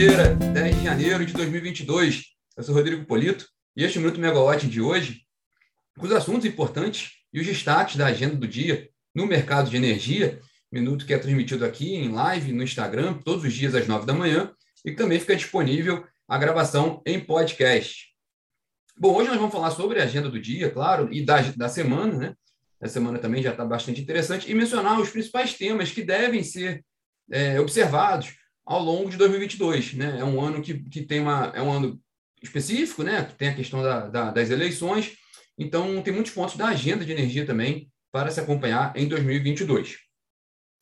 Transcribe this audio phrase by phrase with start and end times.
[0.00, 2.24] segunda-feira, 10 de janeiro de 2022.
[2.56, 5.26] Eu sou Rodrigo Polito e este é Minuto Megawatt de hoje,
[5.98, 10.40] com os assuntos importantes e os destaques da agenda do dia no mercado de energia,
[10.72, 14.14] minuto que é transmitido aqui em live no Instagram, todos os dias às 9 da
[14.14, 14.50] manhã,
[14.86, 18.06] e que também fica disponível a gravação em podcast.
[18.96, 22.16] Bom, hoje nós vamos falar sobre a agenda do dia, claro, e da, da semana,
[22.16, 22.34] né?
[22.80, 26.82] A semana também já está bastante interessante, e mencionar os principais temas que devem ser
[27.30, 29.94] é, observados ao longo de 2022.
[29.94, 30.18] Né?
[30.18, 31.52] É um ano que, que tem uma.
[31.54, 32.00] É um ano
[32.42, 33.24] específico, né?
[33.24, 35.12] que tem a questão da, da, das eleições,
[35.58, 39.98] então tem muitos pontos da agenda de energia também para se acompanhar em 2022.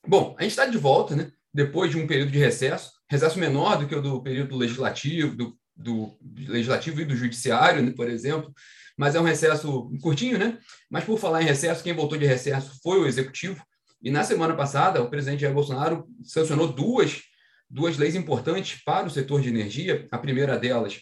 [0.07, 1.33] Bom, a gente está de volta, né?
[1.53, 5.59] depois de um período de recesso, recesso menor do que o do período legislativo, do,
[5.75, 6.17] do
[6.49, 8.53] legislativo e do judiciário, né, por exemplo,
[8.97, 10.59] mas é um recesso curtinho, né?
[10.91, 13.63] Mas por falar em recesso, quem voltou de recesso foi o executivo.
[14.03, 17.23] E na semana passada, o presidente Jair Bolsonaro sancionou duas
[17.69, 20.07] duas leis importantes para o setor de energia.
[20.11, 21.01] A primeira delas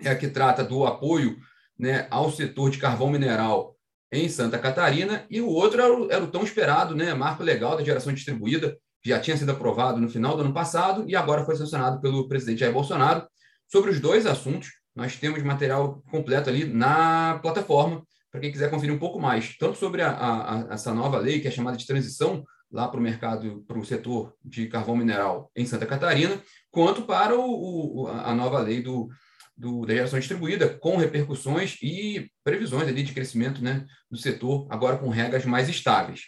[0.00, 1.38] é a que trata do apoio
[1.78, 3.76] né, ao setor de carvão mineral
[4.12, 7.76] em Santa Catarina, e o outro era o, era o tão esperado né, marco legal
[7.76, 11.44] da geração distribuída, que já tinha sido aprovado no final do ano passado e agora
[11.44, 13.26] foi sancionado pelo presidente Jair Bolsonaro.
[13.66, 18.94] Sobre os dois assuntos, nós temos material completo ali na plataforma, para quem quiser conferir
[18.94, 22.44] um pouco mais, tanto sobre a, a, essa nova lei, que é chamada de transição
[22.72, 27.38] lá para o mercado, para o setor de carvão mineral em Santa Catarina, quanto para
[27.38, 29.08] o, o, a nova lei do,
[29.56, 34.96] do, da geração distribuída, com repercussões e previsões ali de crescimento né, do setor, agora
[34.96, 36.22] com regras mais estáveis.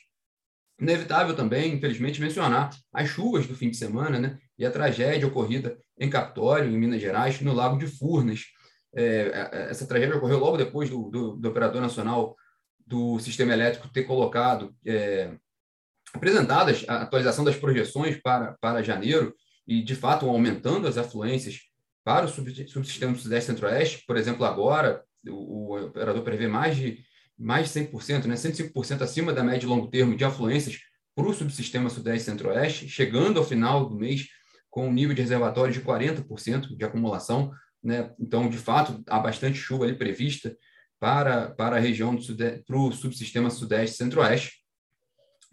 [0.79, 5.79] Inevitável também, infelizmente, mencionar as chuvas do fim de semana né, e a tragédia ocorrida
[5.99, 8.43] em Capitólio, em Minas Gerais, no Lago de Furnas.
[8.95, 12.37] É, é essa tragédia ocorreu logo depois do, do, do, Operador Nacional
[12.87, 15.35] do Sistema Elétrico ter colocado é,
[16.15, 19.35] apresentadas a atualização das projeções para, para janeiro
[19.67, 21.59] e, de fato, aumentando as afluências
[22.05, 24.05] para o subsistema do Sudeste Centro-Oeste.
[24.07, 27.03] Por exemplo, agora, o, o, operador prevê mais de,
[27.37, 30.79] mais de 100%, né, 105% acima da média e longo termo de afluências
[31.15, 34.27] para o subsistema Sudeste Centro-Oeste, chegando ao final do mês
[34.71, 37.53] com um nível de reservatório de 40% de acumulação.
[37.83, 38.13] Né?
[38.19, 40.57] Então, de fato, há bastante chuva ali prevista
[41.01, 44.64] para, para a região do sudeste, para o subsistema Sudeste Centro-Oeste.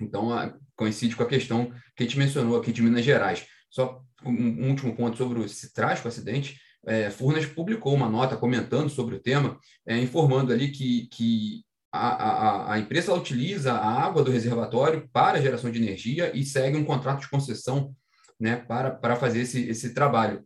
[0.01, 0.29] Então,
[0.75, 3.45] coincide com a questão que a gente mencionou aqui de Minas Gerais.
[3.69, 6.59] Só um último ponto sobre esse trágico acidente.
[6.85, 12.07] É, Furnas publicou uma nota comentando sobre o tema, é, informando ali que, que a,
[12.09, 16.78] a, a empresa utiliza a água do reservatório para a geração de energia e segue
[16.78, 17.94] um contrato de concessão
[18.40, 20.44] né, para, para fazer esse, esse trabalho,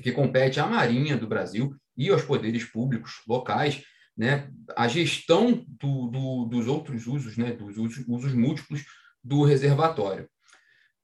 [0.00, 3.82] que compete à Marinha do Brasil e aos poderes públicos locais
[4.18, 8.84] né, a gestão do, do, dos outros usos, né, dos usos, usos, múltiplos
[9.22, 10.28] do reservatório.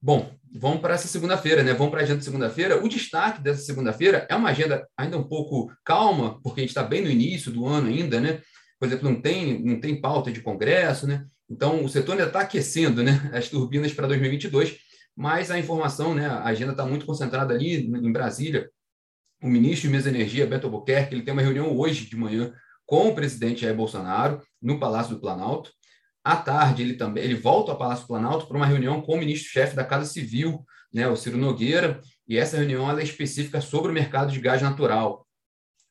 [0.02, 1.72] Bom, vamos para essa segunda-feira, né?
[1.72, 2.84] Vamos para a agenda de segunda-feira.
[2.84, 6.82] O destaque dessa segunda-feira é uma agenda ainda um pouco calma, porque a gente está
[6.82, 8.42] bem no início do ano ainda, né?
[8.78, 11.24] Por exemplo, não tem, não tem pauta de congresso, né?
[11.48, 14.76] Então, o setor ainda está aquecendo né, as turbinas para 2022,
[15.16, 18.68] mas a informação, né, a agenda está muito concentrada ali em Brasília.
[19.42, 22.52] O ministro de Mesa Energia, Beto Albuquerque, ele tem uma reunião hoje de manhã
[22.86, 25.70] com o presidente Jair Bolsonaro no Palácio do Planalto.
[26.22, 29.18] À tarde, ele também ele volta ao Palácio do Planalto para uma reunião com o
[29.18, 33.94] ministro-chefe da Casa Civil, né, o Ciro Nogueira, e essa reunião é específica sobre o
[33.94, 35.26] mercado de gás natural.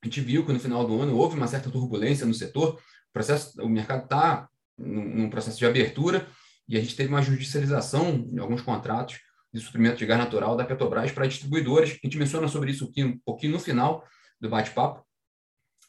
[0.02, 3.14] A gente viu que no final do ano houve uma certa turbulência no setor, o,
[3.14, 6.28] processo, o mercado está num processo de abertura
[6.68, 9.20] e a gente teve uma judicialização em alguns contratos
[9.54, 11.92] de suprimento de gás natural da Petrobras para distribuidores.
[11.92, 14.04] A gente menciona sobre isso aqui um pouquinho no final
[14.42, 15.06] do bate-papo.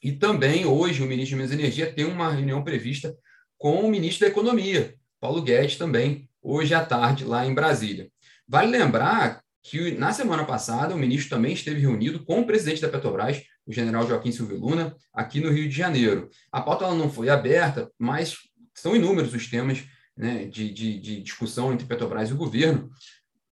[0.04, 3.16] E também, hoje, o ministro de Minas e Energia tem uma reunião prevista
[3.56, 8.10] com o ministro da Economia, Paulo Guedes, também, hoje à tarde, lá em Brasília.
[8.46, 12.88] Vale lembrar que, na semana passada, o ministro também esteve reunido com o presidente da
[12.90, 16.28] Petrobras, o general Joaquim Silvio Luna, aqui no Rio de Janeiro.
[16.52, 18.36] A pauta não foi aberta, mas
[18.74, 19.84] são inúmeros os temas
[20.14, 22.90] né, de, de, de discussão entre Petrobras e o governo.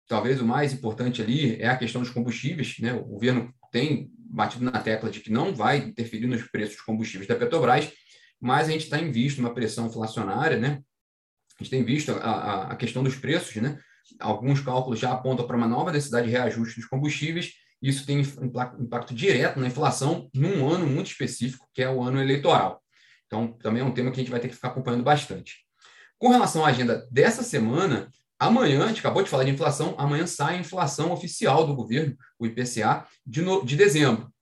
[0.06, 2.76] Talvez o mais importante ali é a questão dos combustíveis.
[2.78, 2.92] Né?
[2.92, 7.28] O governo tem batido na tecla de que não vai interferir nos preços de combustíveis
[7.28, 7.92] da Petrobras,
[8.40, 10.82] mas a gente está em visto uma pressão inflacionária, né?
[11.60, 13.78] A gente tem visto a, a, a questão dos preços, né?
[14.18, 17.52] Alguns cálculos já apontam para uma nova necessidade de reajuste dos combustíveis.
[17.80, 22.82] Isso tem impacto direto na inflação num ano muito específico, que é o ano eleitoral.
[23.26, 25.64] Então, também é um tema que a gente vai ter que ficar acompanhando bastante.
[26.18, 28.08] Com relação à agenda dessa semana,
[28.42, 32.16] Amanhã, a gente acabou de falar de inflação, amanhã sai a inflação oficial do governo,
[32.36, 34.32] o IPCA, de, no, de dezembro.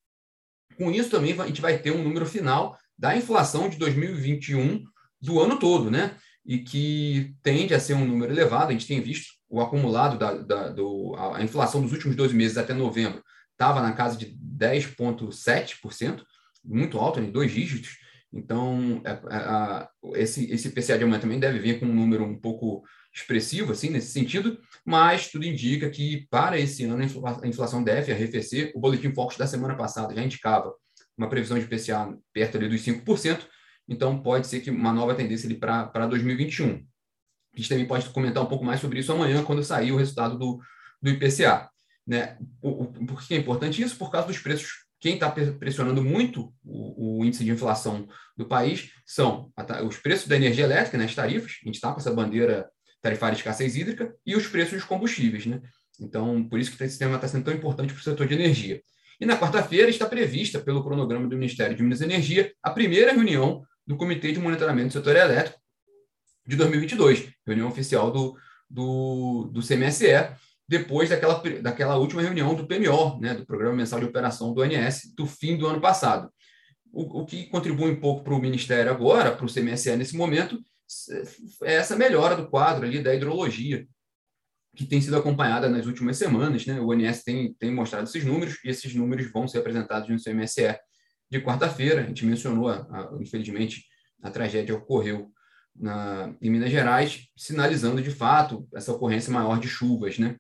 [0.79, 4.83] Com isso também a gente vai ter um número final da inflação de 2021
[5.21, 6.17] do ano todo, né?
[6.47, 8.71] E que tende a ser um número elevado.
[8.71, 12.57] A gente tem visto o acumulado da, da do, a inflação dos últimos 12 meses
[12.57, 16.23] até novembro estava na casa de 10,7%,
[16.65, 17.99] muito alto, em dois dígitos.
[18.33, 19.89] Então, é, é,
[20.23, 22.83] esse, esse PCA de amanhã também deve vir com um número um pouco
[23.13, 27.03] expressivo, assim, nesse sentido, mas tudo indica que para esse ano
[27.43, 28.73] a inflação deve arrefecer.
[28.75, 30.73] O boletim Focus da semana passada já indicava
[31.17, 33.47] uma previsão de PCA perto ali dos 5%,
[33.89, 36.87] então pode ser que uma nova tendência para 2021.
[37.53, 40.39] A gente também pode comentar um pouco mais sobre isso amanhã, quando sair o resultado
[40.39, 40.61] do,
[41.03, 41.69] do IPCA.
[42.07, 42.39] Né?
[42.63, 43.97] O, por que é importante isso?
[43.97, 44.89] Por causa dos preços.
[45.01, 49.51] Quem está pressionando muito o, o, índice de inflação do país são
[49.87, 52.69] os preços da energia elétrica, né, as tarifas, a gente está com essa bandeira
[53.03, 55.47] tarifária de escassez hídrica, e os preços dos combustíveis.
[55.47, 55.61] Né?
[56.01, 58.83] Então, por isso que esse tema está sendo tão importante para o setor de energia.
[59.21, 63.13] E na quarta-feira está prevista, pelo cronograma do Ministério de Minas e Energia, a primeira
[63.13, 65.59] reunião do Comitê de Monitoramento do Setor Elétrico
[66.47, 68.37] de 2022, reunião oficial do,
[68.69, 70.35] do, do CMSE,
[70.67, 75.13] depois daquela, daquela última reunião do PMO, né, do Programa Mensal de Operação do ONS,
[75.17, 76.31] do fim do ano passado.
[76.93, 80.59] O, o que contribui um pouco para o Ministério agora, para o CMSE nesse momento,
[81.63, 83.87] essa melhora do quadro ali da hidrologia,
[84.77, 86.67] que tem sido acompanhada nas últimas semanas.
[86.67, 86.81] Né?
[86.81, 90.79] O ONS tem, tem mostrado esses números, e esses números vão ser apresentados no CMSE
[91.31, 92.03] de quarta-feira.
[92.03, 93.85] A gente mencionou, a, a, infelizmente,
[94.23, 95.31] a tragédia ocorreu
[95.75, 100.19] na, em Minas Gerais, sinalizando de fato essa ocorrência maior de chuvas.
[100.19, 100.37] Né?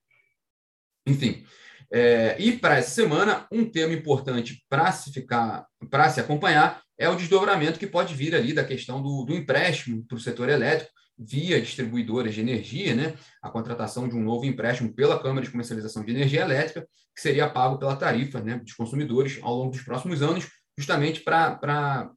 [1.06, 1.44] Enfim,
[1.92, 7.08] é, e para essa semana, um tema importante para se ficar, para se acompanhar, é
[7.08, 10.92] o desdobramento que pode vir ali da questão do, do empréstimo para o setor elétrico
[11.18, 13.14] via distribuidoras de energia, né?
[13.42, 17.48] A contratação de um novo empréstimo pela Câmara de Comercialização de Energia Elétrica, que seria
[17.48, 20.46] pago pela tarifa, né, dos consumidores ao longo dos próximos anos,
[20.78, 22.10] justamente para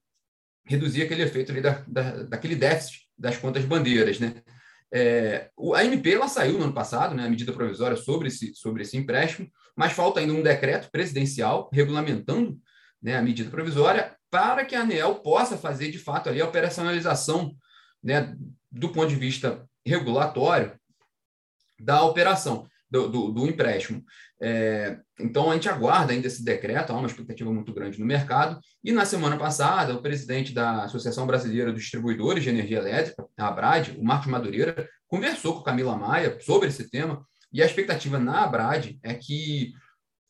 [0.65, 4.36] reduzir aquele efeito ali da, da, daquele déficit das contas bandeiras, né?
[4.94, 8.83] É, a MP ela saiu no ano passado, né, a medida provisória sobre esse, sobre
[8.83, 12.59] esse empréstimo, mas falta ainda um decreto presidencial regulamentando
[13.01, 17.56] né, a medida provisória para que a ANEEL possa fazer, de fato, ali, a operacionalização
[18.03, 18.35] né,
[18.71, 20.74] do ponto de vista regulatório
[21.80, 24.03] da operação, do, do, do empréstimo.
[24.41, 28.59] É, então, a gente aguarda ainda esse decreto, há uma expectativa muito grande no mercado.
[28.83, 33.47] E na semana passada, o presidente da Associação Brasileira dos Distribuidores de Energia Elétrica, a
[33.47, 37.24] ABRAD, o Marcos Madureira, conversou com Camila Maia sobre esse tema.
[37.51, 39.74] E a expectativa na ABRAD é que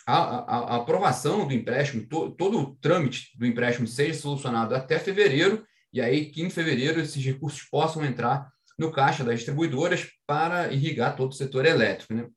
[0.06, 5.00] a, a, a aprovação do empréstimo, to, todo o trâmite do empréstimo seja solucionado até
[5.00, 10.72] fevereiro, e aí que em fevereiro esses recursos possam entrar no caixa das distribuidoras para
[10.74, 12.14] irrigar todo o setor elétrico.
[12.14, 12.28] Né?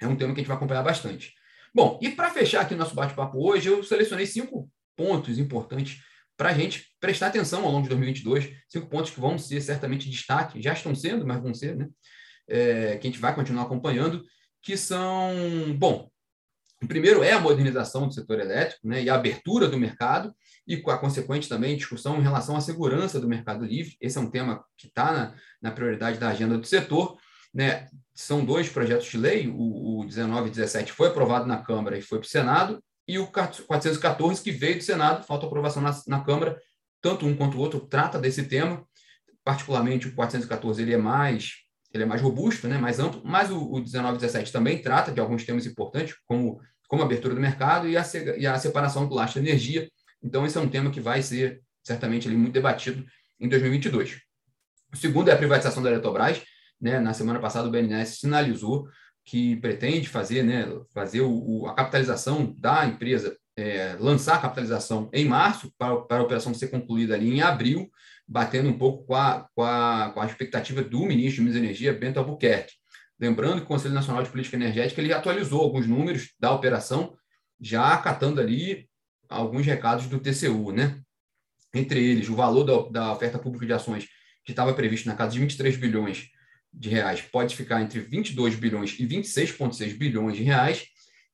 [0.00, 1.32] É um tema que a gente vai acompanhar bastante.
[1.74, 6.02] Bom, e para fechar aqui nosso bate-papo hoje, eu selecionei cinco pontos importantes
[6.36, 10.10] para a gente prestar atenção ao longo de 2022, cinco pontos que vão ser certamente
[10.10, 11.88] destaque, já estão sendo, mas vão ser, né?
[12.48, 14.24] É, que a gente vai continuar acompanhando,
[14.60, 15.30] que são,
[15.78, 16.10] bom,
[16.82, 20.34] o primeiro é a modernização do setor elétrico né, e a abertura do mercado,
[20.66, 23.96] e com a consequente também discussão em relação à segurança do mercado livre.
[24.00, 27.18] Esse é um tema que está na, na, prioridade da agenda do setor.
[27.52, 27.86] Né?
[28.14, 32.02] São dois projetos de lei, o, o 19 e 17 foi aprovado na Câmara e
[32.02, 36.24] foi para o Senado, e o 414 que veio do Senado, falta aprovação na, na
[36.24, 36.58] Câmara,
[37.02, 38.84] tanto um quanto o outro trata desse tema,
[39.44, 41.54] particularmente o 414 ele é mais
[41.92, 45.44] ele é mais robusto, né, mais amplo, mas o, o 1917 também trata de alguns
[45.44, 48.04] temas importantes, como, como a abertura do mercado e a,
[48.38, 49.90] e a separação do lastro de energia.
[50.22, 53.04] Então, esse é um tema que vai ser certamente ali, muito debatido
[53.40, 54.20] em 2022.
[54.92, 56.42] O segundo é a privatização da Eletrobras.
[56.80, 58.88] Né, na semana passada, o BNDES sinalizou
[59.24, 65.10] que pretende fazer, né, fazer o, o, a capitalização da empresa, é, lançar a capitalização
[65.12, 67.90] em março, para, para a operação ser concluída ali em abril,
[68.30, 71.58] batendo um pouco com a, com a, com a expectativa do ministro de Minas e
[71.58, 72.74] Energia, Bento Albuquerque.
[73.18, 77.16] Lembrando que o Conselho Nacional de Política Energética ele atualizou alguns números da operação,
[77.60, 78.88] já acatando ali
[79.28, 81.00] alguns recados do TCU, né?
[81.74, 84.06] Entre eles, o valor da, da oferta pública de ações,
[84.44, 86.28] que estava previsto na casa de 23 bilhões
[86.72, 90.86] de reais, pode ficar entre 22 bilhões e 26,6 bilhões de reais,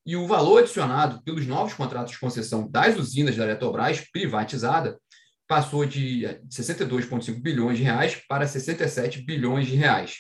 [0.05, 4.99] e o valor adicionado pelos novos contratos de concessão das usinas da Eletrobras privatizada
[5.47, 10.19] passou de 62,5 bilhões de reais para 67 bilhões de reais.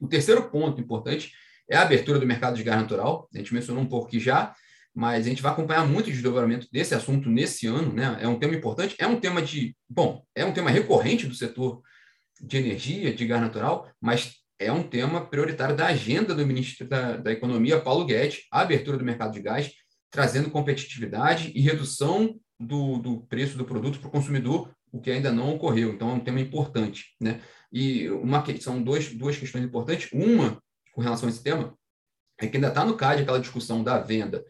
[0.00, 1.32] O terceiro ponto importante
[1.68, 3.28] é a abertura do mercado de gás natural.
[3.34, 4.54] A gente mencionou um pouco aqui já,
[4.94, 8.18] mas a gente vai acompanhar muito o desdobramento desse assunto nesse ano, né?
[8.20, 11.82] É um tema importante, é um tema de, bom, é um tema recorrente do setor
[12.40, 17.16] de energia, de gás natural, mas é um tema prioritário da agenda do ministro da,
[17.16, 19.72] da Economia, Paulo Guedes, a abertura do mercado de gás,
[20.10, 25.32] trazendo competitividade e redução do, do preço do produto para o consumidor, o que ainda
[25.32, 25.92] não ocorreu.
[25.92, 27.14] Então, é um tema importante.
[27.20, 27.40] Né?
[27.72, 30.10] E uma, são dois, duas questões importantes.
[30.12, 31.76] Uma, com relação a esse tema,
[32.40, 34.44] é que ainda está no CAD aquela discussão da venda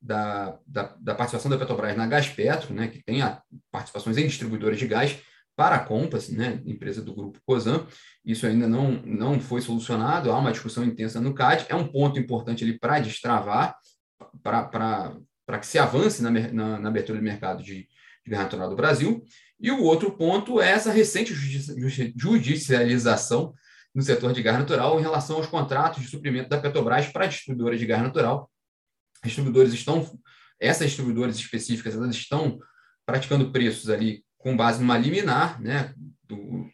[0.00, 4.78] da, da, da, participação da Petrobras na Gaspetro, né, que tem a, participações em distribuidores
[4.78, 5.18] de gás,
[5.56, 7.84] para a Compass, né, empresa do grupo Cosan.
[8.24, 11.66] Isso ainda não, não foi solucionado, há uma discussão intensa no CAD.
[11.68, 13.76] É um ponto importante ali para destravar,
[14.40, 15.16] para
[15.56, 17.88] que se avance na, na, na, abertura do mercado de,
[18.24, 19.24] de gás natural do Brasil.
[19.58, 21.32] E o outro ponto é essa recente
[22.14, 23.54] judicialização
[23.94, 27.80] no setor de gás natural em relação aos contratos de suprimento da Petrobras para distribuidoras
[27.80, 28.50] de gás natural.
[29.24, 30.06] Distribuidores estão,
[30.60, 32.58] essas distribuidoras específicas, elas estão
[33.06, 35.94] praticando preços ali com base numa liminar, né,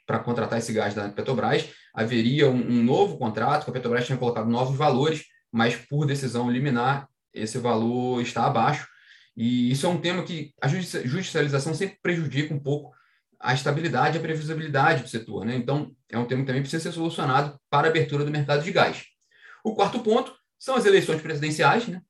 [0.04, 1.70] para contratar esse gás da Petrobras.
[1.94, 6.50] Haveria um, um novo contrato, que a Petrobras tinha colocado novos valores, mas por decisão
[6.50, 8.86] liminar, esse valor está abaixo.
[9.36, 12.94] E isso é um tema que a judicialização sempre prejudica um pouco
[13.40, 15.44] a estabilidade e a previsibilidade do setor.
[15.44, 15.56] Né?
[15.56, 18.72] Então, é um tema que também precisa ser solucionado para a abertura do mercado de
[18.72, 19.04] gás.
[19.64, 21.86] O quarto ponto são as eleições presidenciais.
[21.88, 22.00] Né?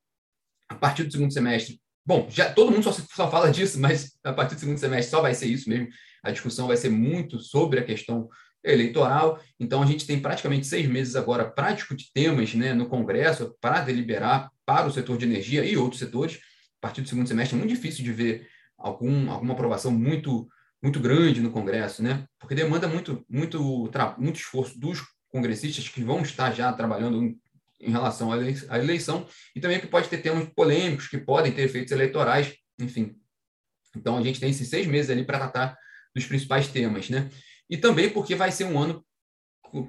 [0.68, 4.32] A partir do segundo semestre, bom, já todo mundo só, só fala disso, mas a
[4.32, 5.88] partir do segundo semestre só vai ser isso mesmo.
[6.22, 8.28] A discussão vai ser muito sobre a questão
[8.64, 9.38] eleitoral.
[9.60, 13.80] Então, a gente tem praticamente seis meses agora para discutir temas né, no Congresso, para
[13.80, 16.40] deliberar para o setor de energia e outros setores
[16.84, 20.46] partir do segundo semestre é muito difícil de ver algum, alguma aprovação muito
[20.82, 22.26] muito grande no Congresso, né?
[22.38, 27.40] Porque demanda muito muito muito esforço dos congressistas que vão estar já trabalhando em,
[27.80, 31.90] em relação à eleição e também que pode ter temas polêmicos que podem ter efeitos
[31.90, 33.16] eleitorais, enfim.
[33.96, 35.78] Então a gente tem esses seis meses ali para tratar
[36.14, 37.30] dos principais temas, né?
[37.68, 39.04] E também porque vai ser um ano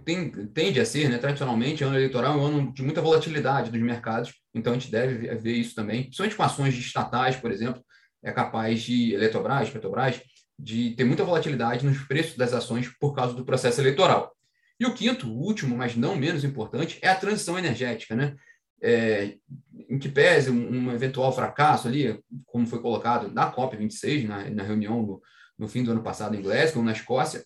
[0.03, 3.82] tem, tende a ser, né, tradicionalmente, ano eleitoral é um ano de muita volatilidade dos
[3.82, 7.84] mercados, então a gente deve ver isso também, principalmente com ações estatais, por exemplo,
[8.24, 10.22] é capaz de Eletrobras, Petrobras,
[10.58, 14.34] de ter muita volatilidade nos preços das ações por causa do processo eleitoral.
[14.79, 18.36] E o quinto, último, mas não menos importante, é a transição energética, né?
[18.82, 19.38] É,
[19.89, 24.63] em que pese um, um, eventual fracasso ali, como foi colocado na COP26, na, na
[24.63, 25.22] reunião no,
[25.58, 27.44] no fim do ano passado em Glasgow, na Escócia,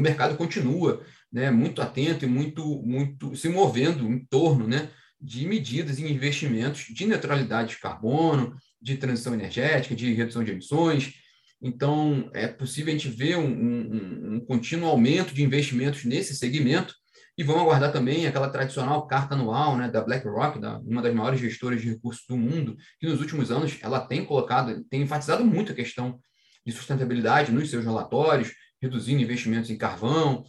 [0.00, 4.88] o mercado continua né, muito atento e muito, muito se movendo em torno né,
[5.20, 11.14] de medidas e investimentos de neutralidade de carbono, de transição energética, de redução de emissões.
[11.62, 16.94] Então, é possível a gente ver um, um, um contínuo aumento de investimentos nesse segmento
[17.36, 21.40] e vamos aguardar também aquela tradicional carta anual né, da BlackRock, da, uma das maiores
[21.40, 25.72] gestoras de recursos do mundo, que nos últimos anos ela tem colocado, tem enfatizado muito
[25.72, 26.18] a questão
[26.66, 30.44] de sustentabilidade nos seus relatórios, reduzindo investimentos em carvão,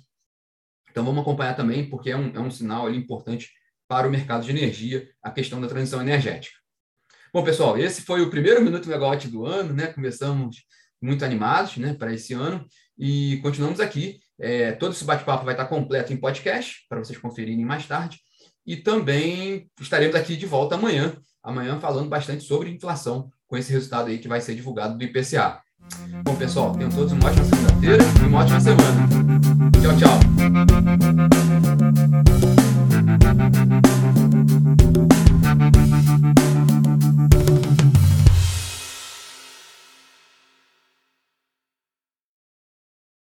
[0.92, 3.50] então, vamos acompanhar também, porque é um, é um sinal ali, importante
[3.88, 6.56] para o mercado de energia, a questão da transição energética.
[7.34, 9.88] Bom, pessoal, esse foi o primeiro Minuto Megawatt do ano, né?
[9.88, 10.58] Começamos
[11.02, 12.66] muito animados né, para esse ano
[12.98, 14.20] e continuamos aqui.
[14.38, 18.20] É, todo esse bate-papo vai estar completo em podcast, para vocês conferirem mais tarde.
[18.66, 24.10] E também estaremos aqui de volta amanhã, amanhã falando bastante sobre inflação, com esse resultado
[24.10, 25.62] aí que vai ser divulgado do IPCA.
[26.24, 29.08] Bom, pessoal, tenham todos uma ótima segunda-feira e uma ótima semana.
[29.82, 30.20] Tchau, tchau.